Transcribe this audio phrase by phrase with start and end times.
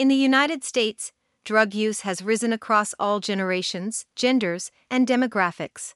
[0.00, 1.12] In the United States,
[1.44, 5.92] drug use has risen across all generations, genders, and demographics.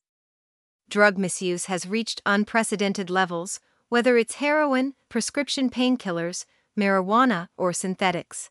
[0.90, 6.44] Drug misuse has reached unprecedented levels, whether it's heroin, prescription painkillers,
[6.78, 8.50] marijuana, or synthetics.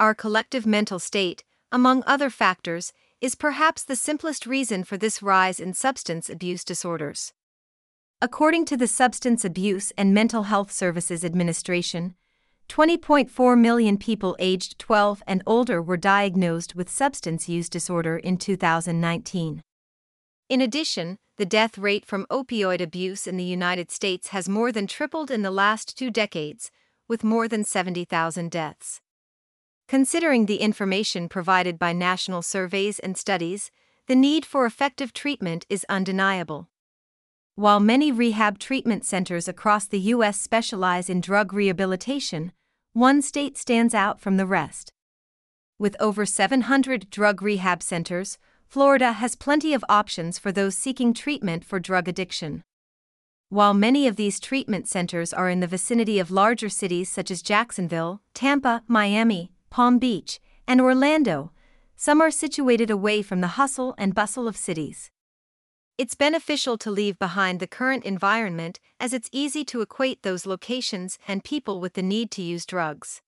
[0.00, 5.60] Our collective mental state, among other factors, is perhaps the simplest reason for this rise
[5.60, 7.32] in substance abuse disorders.
[8.20, 12.16] According to the Substance Abuse and Mental Health Services Administration,
[12.68, 19.62] 20.4 million people aged 12 and older were diagnosed with substance use disorder in 2019.
[20.48, 24.86] In addition, the death rate from opioid abuse in the United States has more than
[24.86, 26.70] tripled in the last two decades,
[27.08, 29.00] with more than 70,000 deaths.
[29.88, 33.70] Considering the information provided by national surveys and studies,
[34.08, 36.68] the need for effective treatment is undeniable.
[37.54, 40.40] While many rehab treatment centers across the U.S.
[40.40, 42.52] specialize in drug rehabilitation,
[42.96, 44.90] one state stands out from the rest.
[45.78, 51.62] With over 700 drug rehab centers, Florida has plenty of options for those seeking treatment
[51.62, 52.62] for drug addiction.
[53.50, 57.42] While many of these treatment centers are in the vicinity of larger cities such as
[57.42, 61.52] Jacksonville, Tampa, Miami, Palm Beach, and Orlando,
[61.96, 65.10] some are situated away from the hustle and bustle of cities.
[65.98, 71.18] It's beneficial to leave behind the current environment as it's easy to equate those locations
[71.26, 73.22] and people with the need to use drugs.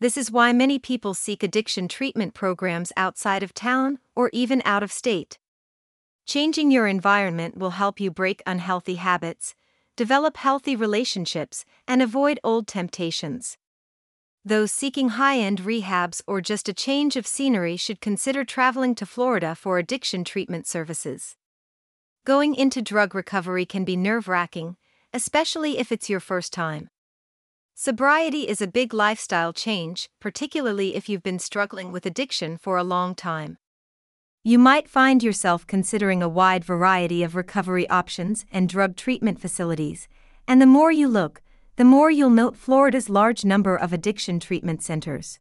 [0.00, 4.82] This is why many people seek addiction treatment programs outside of town or even out
[4.82, 5.38] of state.
[6.26, 9.54] Changing your environment will help you break unhealthy habits,
[9.94, 13.58] develop healthy relationships, and avoid old temptations.
[14.44, 19.06] Those seeking high end rehabs or just a change of scenery should consider traveling to
[19.06, 21.36] Florida for addiction treatment services.
[22.26, 24.76] Going into drug recovery can be nerve wracking,
[25.12, 26.90] especially if it's your first time.
[27.72, 32.82] Sobriety is a big lifestyle change, particularly if you've been struggling with addiction for a
[32.82, 33.58] long time.
[34.42, 40.08] You might find yourself considering a wide variety of recovery options and drug treatment facilities,
[40.48, 41.42] and the more you look,
[41.76, 45.38] the more you'll note Florida's large number of addiction treatment centers.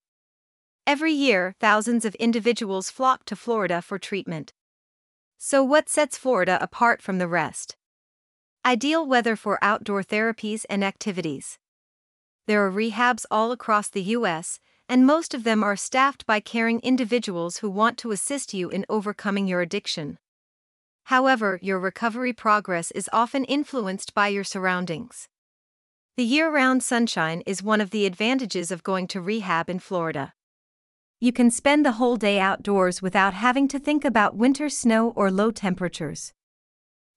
[0.85, 4.53] Every year, thousands of individuals flock to Florida for treatment.
[5.47, 7.75] So, what sets Florida apart from the rest?
[8.65, 11.59] Ideal weather for outdoor therapies and activities.
[12.47, 16.79] There are rehabs all across the U.S., and most of them are staffed by caring
[16.79, 20.17] individuals who want to assist you in overcoming your addiction.
[21.03, 25.29] However, your recovery progress is often influenced by your surroundings.
[26.17, 30.33] The year round sunshine is one of the advantages of going to rehab in Florida.
[31.19, 35.31] You can spend the whole day outdoors without having to think about winter snow or
[35.31, 36.33] low temperatures.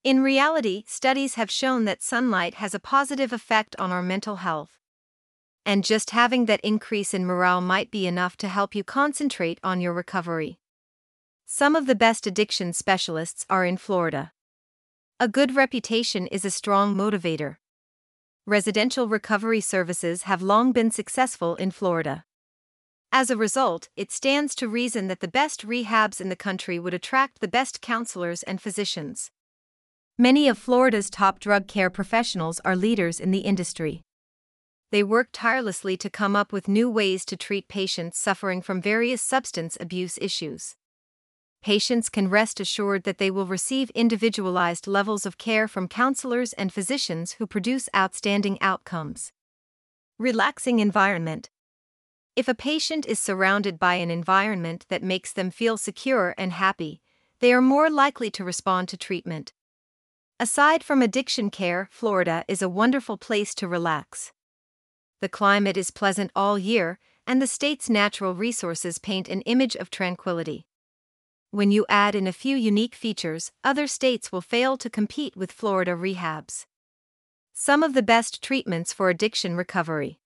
[0.04, 4.78] In reality, studies have shown that sunlight has a positive effect on our mental health.
[5.66, 9.81] And just having that increase in morale might be enough to help you concentrate on
[9.81, 10.60] your recovery.
[11.44, 14.32] Some of the best addiction specialists are in Florida.
[15.19, 17.56] A good reputation is a strong motivator.
[18.47, 22.25] Residential recovery services have long been successful in Florida.
[23.10, 26.92] As a result, it stands to reason that the best rehabs in the country would
[26.92, 29.30] attract the best counselors and physicians.
[30.19, 34.02] Many of Florida's top drug care professionals are leaders in the industry.
[34.91, 39.22] They work tirelessly to come up with new ways to treat patients suffering from various
[39.22, 40.75] substance abuse issues.
[41.62, 46.72] Patients can rest assured that they will receive individualized levels of care from counselors and
[46.72, 49.32] physicians who produce outstanding outcomes.
[50.19, 51.50] Relaxing environment.
[52.38, 57.00] If a patient is surrounded by an environment that makes them feel secure and happy,
[57.41, 59.53] they are more likely to respond to treatment.
[60.38, 64.31] Aside from addiction care, Florida is a wonderful place to relax.
[65.21, 69.91] The climate is pleasant all year, and the state's natural resources paint an image of
[69.91, 70.65] tranquility.
[71.50, 75.50] When you add in a few unique features, other states will fail to compete with
[75.50, 76.66] Florida rehabs.
[77.53, 80.18] Some of the best treatments for addiction recovery.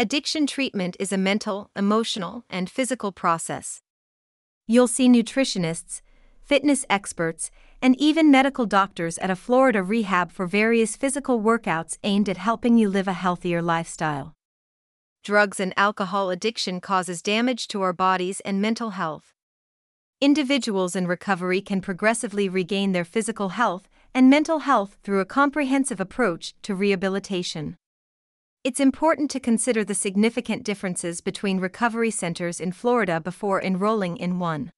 [0.00, 3.82] Addiction treatment is a mental, emotional, and physical process.
[4.68, 6.02] You'll see nutritionists,
[6.40, 7.50] fitness experts,
[7.82, 12.78] and even medical doctors at a Florida rehab for various physical workouts aimed at helping
[12.78, 14.34] you live a healthier lifestyle.
[15.24, 19.34] Drugs and alcohol addiction causes damage to our bodies and mental health.
[20.20, 25.98] Individuals in recovery can progressively regain their physical health and mental health through a comprehensive
[25.98, 27.76] approach to rehabilitation.
[28.68, 34.38] It's important to consider the significant differences between recovery centers in Florida before enrolling in
[34.38, 34.72] one.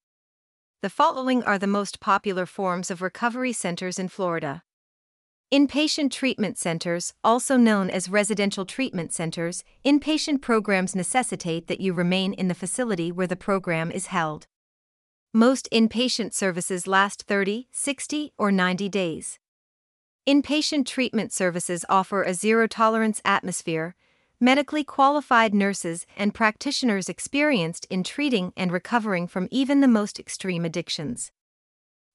[0.80, 4.62] The following are the most popular forms of recovery centers in Florida
[5.52, 12.32] Inpatient treatment centers, also known as residential treatment centers, inpatient programs necessitate that you remain
[12.32, 14.46] in the facility where the program is held.
[15.34, 19.40] Most inpatient services last 30, 60, or 90 days.
[20.30, 23.96] Inpatient treatment services offer a zero tolerance atmosphere,
[24.38, 30.64] medically qualified nurses and practitioners experienced in treating and recovering from even the most extreme
[30.64, 31.32] addictions.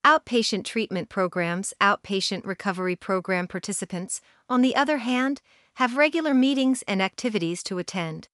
[0.06, 5.42] Outpatient treatment programs, outpatient recovery program participants, on the other hand,
[5.74, 8.30] have regular meetings and activities to attend.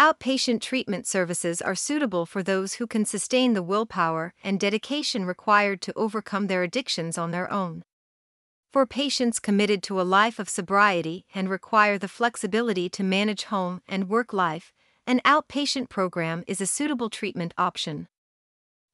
[0.00, 5.80] Outpatient treatment services are suitable for those who can sustain the willpower and dedication required
[5.82, 7.84] to overcome their addictions on their own.
[8.78, 13.82] For patients committed to a life of sobriety and require the flexibility to manage home
[13.88, 14.72] and work life,
[15.04, 18.06] an outpatient program is a suitable treatment option.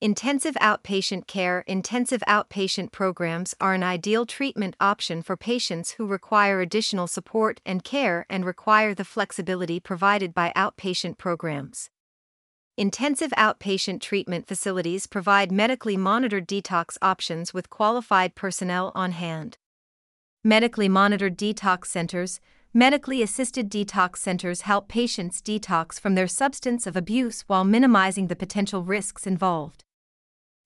[0.01, 6.63] Intensive outpatient care Intensive outpatient programs are an ideal treatment option for patients who require
[6.63, 11.91] additional support and care and require the flexibility provided by outpatient programs.
[12.79, 19.59] Intensive outpatient treatment facilities provide medically monitored detox options with qualified personnel on hand.
[20.47, 22.39] Medically monitored detox centers,
[22.75, 28.37] medically assisted detox centers help patients detox from their substance of abuse while minimizing the
[28.37, 29.85] potential risks involved.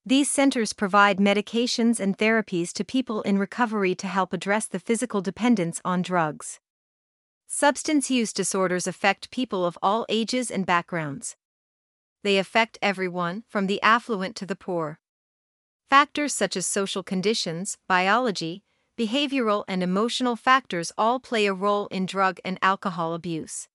[0.04, 5.20] These centers provide medications and therapies to people in recovery to help address the physical
[5.20, 6.58] dependence on drugs.
[7.46, 11.36] Substance use disorders affect people of all ages and backgrounds.
[12.24, 14.98] They affect everyone, from the affluent to the poor.
[15.88, 18.64] Factors such as social conditions, biology,
[18.98, 23.68] behavioral, and emotional factors all play a role in drug and alcohol abuse.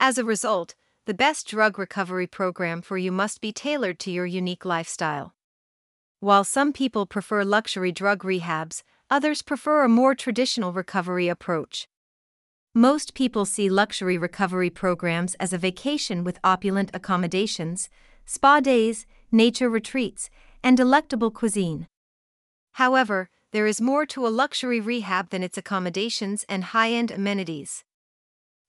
[0.00, 0.74] As a result,
[1.06, 5.34] the best drug recovery program for you must be tailored to your unique lifestyle.
[6.20, 11.88] While some people prefer luxury drug rehabs, others prefer a more traditional recovery approach.
[12.74, 17.90] Most people see luxury recovery programs as a vacation with opulent accommodations,
[18.24, 20.30] spa days, nature retreats,
[20.64, 21.86] and delectable cuisine.
[22.72, 27.84] However, there is more to a luxury rehab than its accommodations and high end amenities.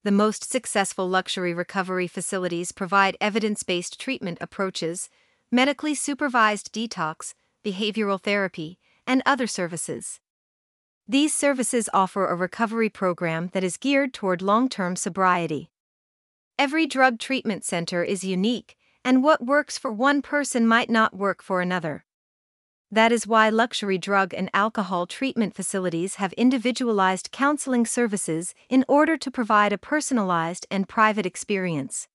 [0.03, 5.09] The most successful luxury recovery facilities provide evidence based treatment approaches,
[5.49, 7.33] medically supervised detox,
[7.63, 8.77] behavioral therapy,
[9.07, 10.19] and other services.
[11.07, 15.69] These services offer a recovery program that is geared toward long term sobriety.
[16.59, 18.75] Every drug treatment center is unique,
[19.05, 22.03] and what works for one person might not work for another.
[22.93, 29.17] That is why luxury drug and alcohol treatment facilities have individualized counseling services in order
[29.17, 32.07] to provide a personalized and private experience.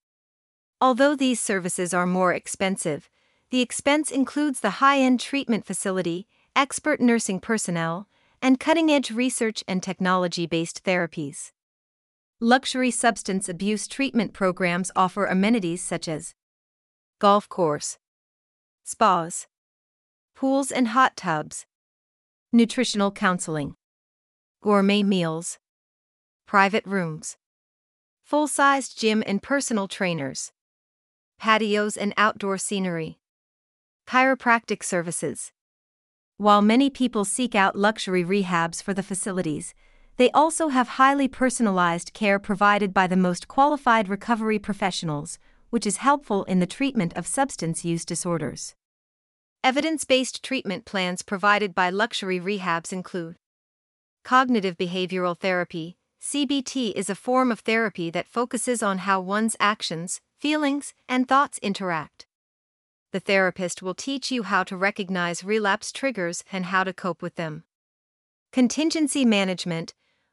[0.81, 3.11] Although these services are more expensive,
[3.51, 8.07] the expense includes the high end treatment facility, expert nursing personnel,
[8.41, 11.51] and cutting edge research and technology based therapies.
[12.39, 16.37] Luxury substance abuse treatment programs offer amenities such as
[17.19, 17.99] golf course,
[18.85, 19.49] spas,
[20.39, 21.67] pools and hot tubs,
[22.53, 23.75] nutritional counseling,
[24.63, 25.59] gourmet meals,
[26.47, 27.37] private rooms,
[28.23, 30.53] full sized gym and personal trainers,
[31.41, 33.19] patios and outdoor scenery.
[34.07, 35.51] Chiropractic services.
[36.37, 39.75] While many people seek out luxury rehabs for the facilities,
[40.19, 45.97] they also have highly personalized care provided by the most qualified recovery professionals, which is
[45.97, 48.77] helpful in the treatment of substance use disorders.
[49.69, 53.37] Evidence based treatment plans provided by luxury rehabs include
[54.25, 60.23] Cognitive behavioral therapy CBT is a form of therapy that focuses on how one's actions,
[60.39, 62.27] feelings, and thoughts interact
[63.13, 67.35] the therapist will teach you how to recognize relapse triggers and how to cope with
[67.35, 67.65] them.
[68.53, 69.93] Contingency management,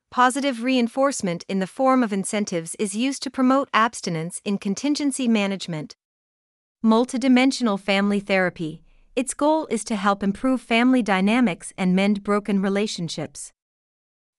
[0.10, 5.98] positive reinforcement in the form of incentives, is used to promote abstinence in contingency management.
[6.82, 8.85] Multidimensional family therapy,
[9.16, 13.54] its goal is to help improve family dynamics and mend broken relationships.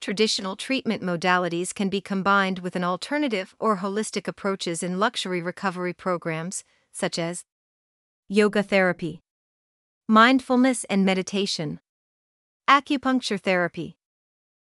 [0.03, 5.95] Traditional treatment modalities can be combined with an alternative or holistic approaches in luxury recovery
[5.95, 7.45] programs, such as
[8.29, 9.23] yoga therapy,
[10.07, 11.81] mindfulness and meditation,
[12.69, 13.97] acupuncture therapy,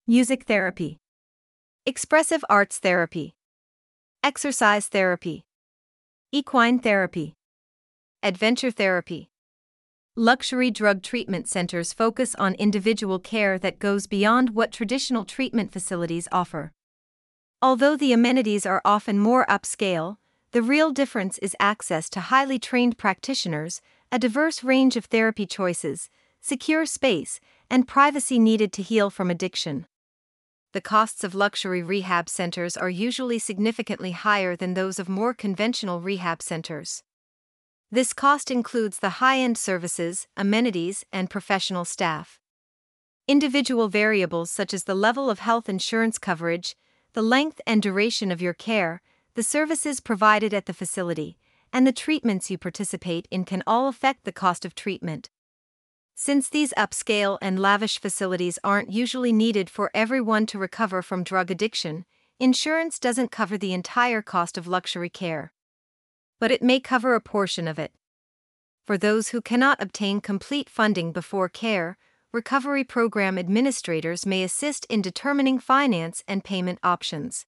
[0.06, 0.98] music therapy,
[1.84, 3.34] expressive arts therapy,
[4.24, 5.44] exercise therapy,
[6.32, 7.34] equine therapy,
[8.22, 9.29] adventure therapy.
[10.22, 16.28] Luxury drug treatment centers focus on individual care that goes beyond what traditional treatment facilities
[16.30, 16.74] offer.
[17.62, 20.18] Although the amenities are often more upscale,
[20.52, 23.80] the real difference is access to highly trained practitioners,
[24.12, 26.10] a diverse range of therapy choices,
[26.42, 29.86] secure space, and privacy needed to heal from addiction.
[30.74, 36.02] The costs of luxury rehab centers are usually significantly higher than those of more conventional
[36.02, 37.02] rehab centers.
[37.92, 42.38] This cost includes the high end services, amenities, and professional staff.
[43.26, 46.76] Individual variables such as the level of health insurance coverage,
[47.14, 49.02] the length and duration of your care,
[49.34, 51.36] the services provided at the facility,
[51.72, 55.28] and the treatments you participate in can all affect the cost of treatment.
[56.14, 61.50] Since these upscale and lavish facilities aren't usually needed for everyone to recover from drug
[61.50, 62.04] addiction,
[62.38, 65.52] insurance doesn't cover the entire cost of luxury care.
[66.40, 67.92] But it may cover a portion of it.
[68.86, 71.96] For those who cannot obtain complete funding before care,
[72.32, 77.46] recovery program administrators may assist in determining finance and payment options.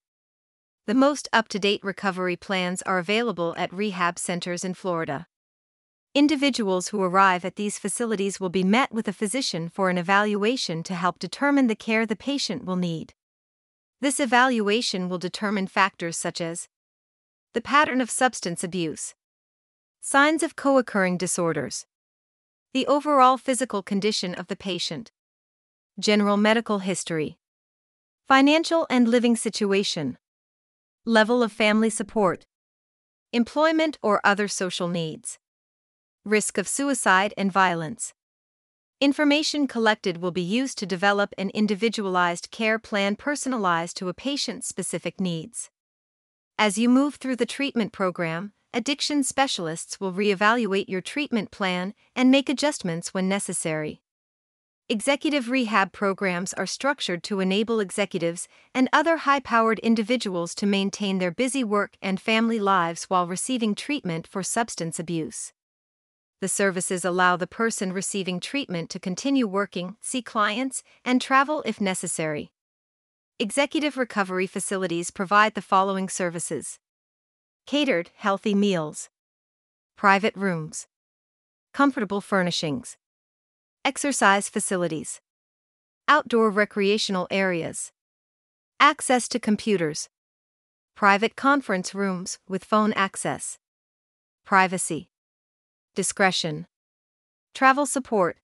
[0.85, 5.27] The most up to date recovery plans are available at rehab centers in Florida.
[6.13, 10.83] Individuals who arrive at these facilities will be met with a physician for an evaluation
[10.83, 13.13] to help determine the care the patient will need.
[13.99, 16.67] This evaluation will determine factors such as
[17.53, 19.13] the pattern of substance abuse,
[20.01, 21.85] signs of co occurring disorders,
[22.73, 25.11] the overall physical condition of the patient,
[25.99, 27.37] general medical history,
[28.27, 30.17] financial and living situation,
[31.05, 32.47] level of family support,
[33.31, 35.37] employment or other social needs,
[36.25, 38.15] risk of suicide and violence.
[38.99, 44.67] Information collected will be used to develop an individualized care plan personalized to a patient's
[44.67, 45.69] specific needs.
[46.57, 52.29] As you move through the treatment program, addiction specialists will reevaluate your treatment plan and
[52.29, 54.01] make adjustments when necessary.
[54.87, 61.17] Executive rehab programs are structured to enable executives and other high powered individuals to maintain
[61.17, 65.53] their busy work and family lives while receiving treatment for substance abuse.
[66.39, 71.81] The services allow the person receiving treatment to continue working, see clients, and travel if
[71.81, 72.51] necessary.
[73.43, 76.79] Executive recovery facilities provide the following services.
[77.67, 79.09] Catered, healthy meals,
[79.97, 80.87] private rooms,
[81.73, 82.95] comfortable furnishings,
[83.83, 85.19] exercise facilities,
[86.07, 87.91] outdoor recreational areas,
[88.79, 90.07] access to computers,
[90.95, 93.59] private conference rooms with phone access,
[94.45, 95.09] privacy,
[95.95, 96.65] discretion,
[97.53, 98.37] travel support.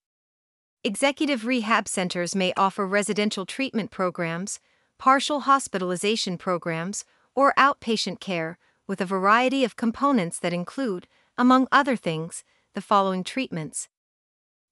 [0.84, 4.60] Executive rehab centers may offer residential treatment programs,
[5.00, 11.96] partial hospitalization programs, or outpatient care with a variety of components that include, among other
[11.96, 12.44] things,
[12.76, 13.88] the following treatments.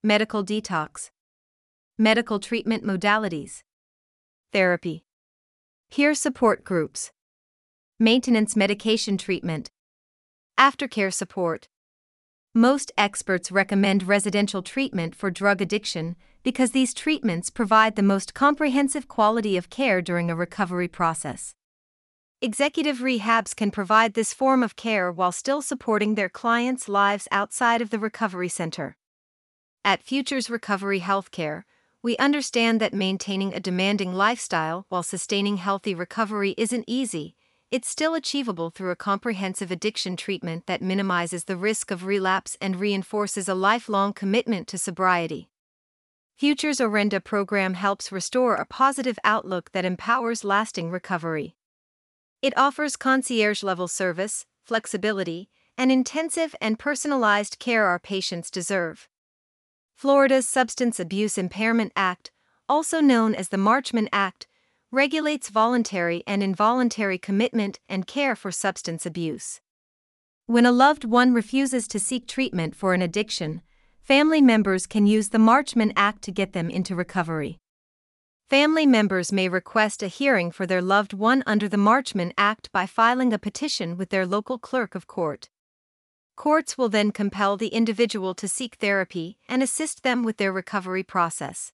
[0.04, 1.10] Medical detox,
[1.98, 3.64] medical treatment modalities,
[4.52, 5.06] therapy,
[5.90, 7.12] peer support groups,
[7.98, 9.72] maintenance medication treatment,
[10.60, 11.70] aftercare support.
[12.58, 19.08] Most experts recommend residential treatment for drug addiction because these treatments provide the most comprehensive
[19.08, 21.54] quality of care during a recovery process.
[22.42, 27.80] Executive rehabs can provide this form of care while still supporting their clients' lives outside
[27.80, 28.98] of the recovery center.
[29.86, 31.62] At Futures Recovery Healthcare,
[32.02, 37.36] we understand that maintaining a demanding lifestyle while sustaining healthy recovery isn't easy.
[37.70, 42.78] It's still achievable through a comprehensive addiction treatment that minimizes the risk of relapse and
[42.78, 45.50] reinforces a lifelong commitment to sobriety.
[46.38, 51.58] Futures Orenda program helps restore a positive outlook that empowers lasting recovery.
[52.42, 59.10] It offers concierge level service, flexibility, and intensive and personalized care our patients deserve.
[59.94, 62.32] Florida's Substance Abuse Impairment Act,
[62.70, 64.47] also known as the Marchman Act,
[64.92, 69.60] regulates voluntary and involuntary commitment and care for substance abuse.
[70.46, 73.62] When a loved one refuses to seek treatment for an addiction,
[74.02, 77.60] family members can use the Marchman Act to get them into recovery.
[78.50, 82.86] Family members may request a hearing for their loved one under the Marchman Act by
[82.86, 85.50] filing a petition with their local clerk of court.
[86.38, 91.04] Courts will then compel the individual to seek therapy and assist them with their recovery
[91.04, 91.74] process.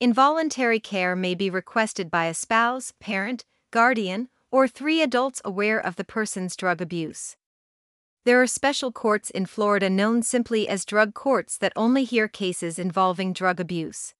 [0.00, 5.96] Involuntary care may be requested by a spouse, parent, guardian, or three adults aware of
[5.96, 7.36] the person's drug abuse.
[8.24, 12.78] There are special courts in Florida known simply as drug courts that only hear cases
[12.78, 14.14] involving drug abuse.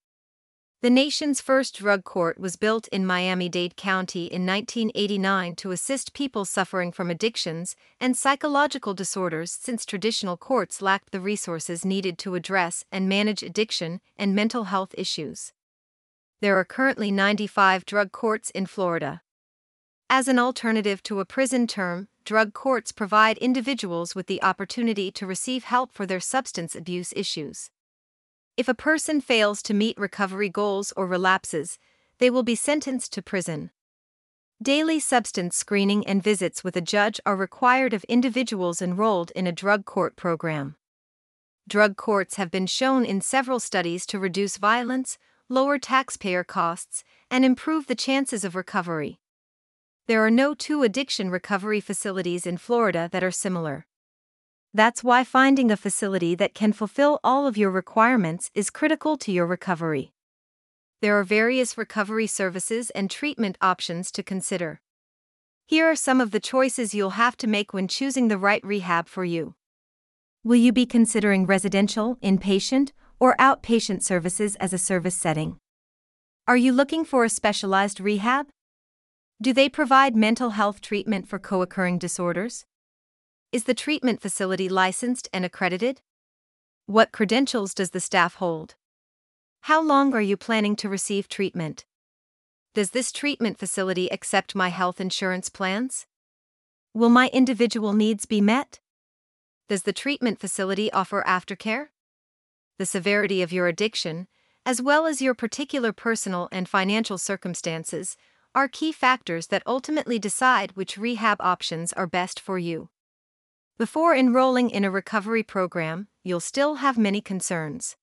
[0.81, 6.13] The nation's first drug court was built in Miami Dade County in 1989 to assist
[6.13, 12.35] people suffering from addictions and psychological disorders since traditional courts lacked the resources needed to
[12.35, 15.53] address and manage addiction and mental health issues.
[16.41, 19.23] There are currently 95 drug courts in Florida.
[20.09, 25.27] As an alternative to a prison term, drug courts provide individuals with the opportunity to
[25.27, 27.71] receive help for their substance abuse issues.
[28.57, 31.77] If a person fails to meet recovery goals or relapses,
[32.19, 33.73] they will be sentenced to prison.
[34.63, 39.53] Daily substance screening and visits with a judge are required of individuals enrolled in a
[39.53, 40.77] drug court program.
[41.69, 45.19] Drug courts have been shown in several studies to reduce violence,
[45.49, 49.19] lower taxpayer costs, and improve the chances of recovery.
[50.07, 53.87] There are no two addiction recovery facilities in Florida that are similar.
[54.75, 59.33] That's why finding a facility that can fulfill all of your requirements is critical to
[59.33, 60.13] your recovery.
[61.01, 64.81] There are various recovery services and treatment options to consider.
[65.67, 69.09] Here are some of the choices you'll have to make when choosing the right rehab
[69.09, 69.55] for you.
[70.43, 75.59] Will you be considering residential, inpatient, or outpatient services as a service setting?
[76.47, 78.49] Are you looking for a specialized rehab?
[79.41, 82.65] Do they provide mental health treatment for co occurring disorders?
[83.53, 86.01] Is the treatment facility licensed and accredited?
[86.87, 88.75] What credentials does the staff hold?
[89.63, 91.85] How long are you planning to receive treatment?
[92.75, 96.07] Does this treatment facility accept my health insurance plans?
[96.95, 98.81] Will my individual needs be met?
[99.69, 101.89] Does the treatment facility offer aftercare?
[102.79, 104.29] The severity of your addiction,
[104.65, 108.17] as well as your particular personal and financial circumstances,
[108.55, 112.89] are key factors that ultimately decide which rehab options are best for you.
[113.79, 117.97] Before enrolling in a recovery program, you'll still have many concerns.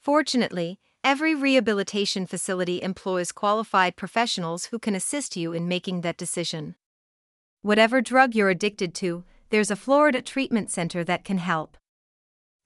[0.00, 6.74] Fortunately, every rehabilitation facility employs qualified professionals who can assist you in making that decision.
[7.62, 11.76] Whatever drug you're addicted to, there's a Florida treatment center that can help.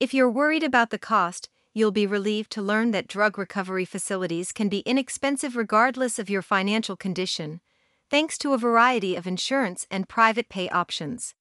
[0.00, 4.52] If you're worried about the cost, you'll be relieved to learn that drug recovery facilities
[4.52, 7.60] can be inexpensive regardless of your financial condition,
[8.08, 11.34] thanks to a variety of insurance and private pay options.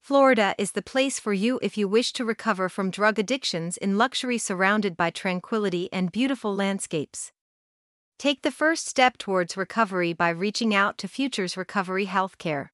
[0.00, 3.96] Florida is the place for you if you wish to recover from drug addictions in
[3.96, 7.30] luxury surrounded by tranquility and beautiful landscapes.
[8.18, 12.70] Take the first step towards recovery by reaching out to Futures Recovery Healthcare.